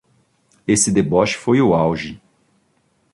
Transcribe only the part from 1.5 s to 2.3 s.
o auge